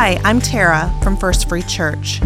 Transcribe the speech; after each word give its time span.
Hi, 0.00 0.20
I'm 0.22 0.40
Tara 0.40 0.96
from 1.02 1.16
First 1.16 1.48
Free 1.48 1.62
Church. 1.62 2.20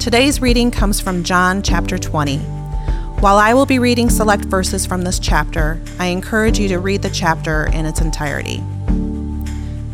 Today's 0.00 0.40
reading 0.40 0.70
comes 0.70 1.02
from 1.02 1.22
John 1.22 1.60
chapter 1.60 1.98
20. 1.98 2.38
While 2.38 3.36
I 3.36 3.52
will 3.52 3.66
be 3.66 3.78
reading 3.78 4.08
select 4.08 4.46
verses 4.46 4.86
from 4.86 5.02
this 5.02 5.18
chapter, 5.18 5.78
I 5.98 6.06
encourage 6.06 6.58
you 6.58 6.66
to 6.68 6.78
read 6.78 7.02
the 7.02 7.10
chapter 7.10 7.66
in 7.74 7.84
its 7.84 8.00
entirety. 8.00 8.62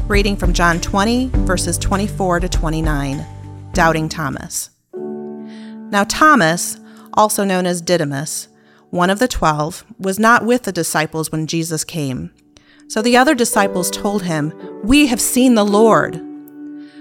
Reading 0.07 0.37
from 0.37 0.53
John 0.53 0.81
20, 0.81 1.31
verses 1.39 1.79
24 1.79 2.39
to 2.39 2.49
29 2.49 3.27
Doubting 3.73 4.09
Thomas. 4.09 4.71
Now, 4.95 6.05
Thomas, 6.05 6.79
also 7.15 7.43
known 7.43 7.67
as 7.67 7.83
Didymus, 7.83 8.47
one 8.91 9.11
of 9.11 9.19
the 9.19 9.27
twelve, 9.27 9.85
was 9.99 10.21
not 10.21 10.47
with 10.47 10.63
the 10.63 10.71
disciples 10.71 11.33
when 11.33 11.49
Jesus 11.49 11.83
came. 11.83 12.31
So 12.87 13.03
the 13.03 13.17
other 13.17 13.35
disciples 13.35 13.91
told 13.91 14.23
him, 14.23 14.53
We 14.85 15.09
have 15.09 15.21
seen 15.21 15.57
the 15.57 15.67
Lord. 15.67 16.30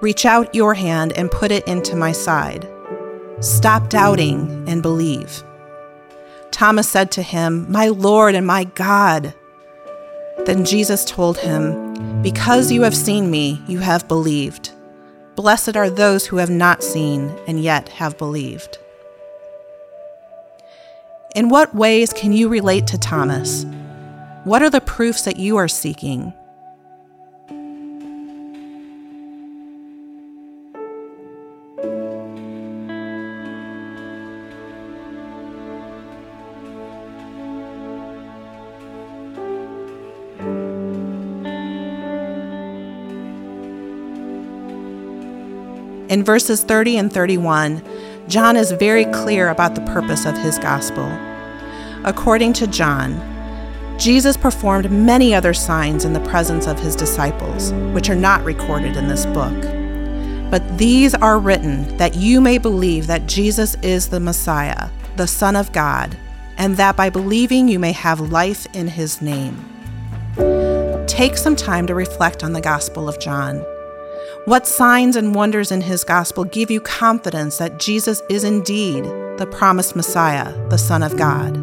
Reach 0.00 0.24
out 0.24 0.54
your 0.54 0.74
hand 0.74 1.12
and 1.12 1.30
put 1.30 1.50
it 1.50 1.66
into 1.68 1.94
my 1.94 2.12
side. 2.12 2.68
Stop 3.40 3.90
doubting 3.90 4.64
and 4.66 4.82
believe. 4.82 5.42
Thomas 6.50 6.88
said 6.88 7.10
to 7.12 7.22
him, 7.22 7.70
My 7.70 7.88
Lord 7.88 8.34
and 8.34 8.46
my 8.46 8.64
God. 8.64 9.34
Then 10.46 10.64
Jesus 10.64 11.04
told 11.04 11.38
him, 11.38 12.22
Because 12.22 12.72
you 12.72 12.82
have 12.82 12.96
seen 12.96 13.30
me, 13.30 13.62
you 13.66 13.80
have 13.80 14.08
believed. 14.08 14.70
Blessed 15.36 15.76
are 15.76 15.90
those 15.90 16.26
who 16.26 16.38
have 16.38 16.50
not 16.50 16.82
seen 16.82 17.28
and 17.46 17.62
yet 17.62 17.88
have 17.90 18.18
believed. 18.18 18.78
In 21.34 21.48
what 21.48 21.74
ways 21.74 22.12
can 22.12 22.32
you 22.32 22.48
relate 22.48 22.86
to 22.88 22.98
Thomas? 22.98 23.64
What 24.44 24.62
are 24.62 24.70
the 24.70 24.80
proofs 24.80 25.22
that 25.22 25.36
you 25.36 25.58
are 25.58 25.68
seeking? 25.68 26.32
In 46.10 46.24
verses 46.24 46.64
30 46.64 46.96
and 46.96 47.12
31, 47.12 47.80
John 48.26 48.56
is 48.56 48.72
very 48.72 49.04
clear 49.04 49.50
about 49.50 49.76
the 49.76 49.92
purpose 49.92 50.26
of 50.26 50.36
his 50.36 50.58
gospel. 50.58 51.08
According 52.04 52.52
to 52.54 52.66
John, 52.66 53.14
Jesus 53.96 54.36
performed 54.36 54.90
many 54.90 55.36
other 55.36 55.54
signs 55.54 56.04
in 56.04 56.12
the 56.12 56.28
presence 56.28 56.66
of 56.66 56.80
his 56.80 56.96
disciples, 56.96 57.72
which 57.94 58.10
are 58.10 58.16
not 58.16 58.42
recorded 58.42 58.96
in 58.96 59.06
this 59.06 59.24
book. 59.26 59.54
But 60.50 60.78
these 60.78 61.14
are 61.14 61.38
written 61.38 61.96
that 61.98 62.16
you 62.16 62.40
may 62.40 62.58
believe 62.58 63.06
that 63.06 63.28
Jesus 63.28 63.76
is 63.76 64.08
the 64.08 64.18
Messiah, 64.18 64.90
the 65.14 65.28
Son 65.28 65.54
of 65.54 65.70
God, 65.70 66.18
and 66.56 66.76
that 66.76 66.96
by 66.96 67.08
believing 67.08 67.68
you 67.68 67.78
may 67.78 67.92
have 67.92 68.18
life 68.18 68.66
in 68.74 68.88
his 68.88 69.22
name. 69.22 69.64
Take 71.06 71.36
some 71.36 71.54
time 71.54 71.86
to 71.86 71.94
reflect 71.94 72.42
on 72.42 72.52
the 72.52 72.60
Gospel 72.60 73.08
of 73.08 73.20
John. 73.20 73.64
What 74.46 74.66
signs 74.66 75.16
and 75.16 75.34
wonders 75.34 75.70
in 75.70 75.82
his 75.82 76.02
gospel 76.02 76.44
give 76.44 76.70
you 76.70 76.80
confidence 76.80 77.58
that 77.58 77.78
Jesus 77.78 78.22
is 78.30 78.42
indeed 78.42 79.04
the 79.36 79.46
promised 79.50 79.94
Messiah, 79.94 80.52
the 80.70 80.78
Son 80.78 81.02
of 81.02 81.16
God? 81.18 81.58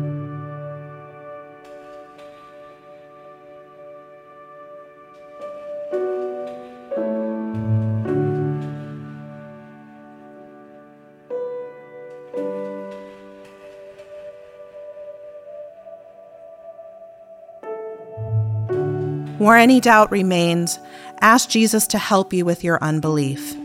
Where 19.40 19.58
any 19.58 19.80
doubt 19.80 20.12
remains, 20.12 20.78
ask 21.22 21.50
Jesus 21.50 21.88
to 21.88 21.98
help 21.98 22.34
you 22.34 22.46
with 22.46 22.64
your 22.64 22.82
unbelief. 22.84 23.56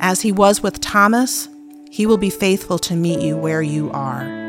As 0.00 0.20
he 0.20 0.32
was 0.32 0.62
with 0.62 0.80
Thomas, 0.80 1.48
he 1.90 2.06
will 2.06 2.18
be 2.18 2.30
faithful 2.30 2.78
to 2.80 2.94
meet 2.94 3.20
you 3.20 3.36
where 3.36 3.62
you 3.62 3.90
are. 3.92 4.43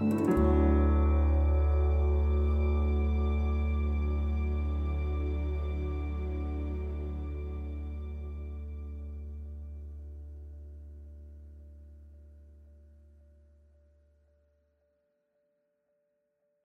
You 0.00 0.45